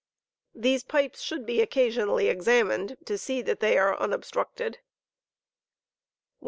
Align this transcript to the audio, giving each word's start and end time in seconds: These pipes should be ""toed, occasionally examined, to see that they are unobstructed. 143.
These 0.55 0.83
pipes 0.83 1.21
should 1.21 1.45
be 1.45 1.57
""toed, 1.57 1.61
occasionally 1.65 2.27
examined, 2.27 2.97
to 3.05 3.19
see 3.19 3.43
that 3.43 3.59
they 3.59 3.77
are 3.77 3.95
unobstructed. 3.99 4.79
143. 4.79 4.83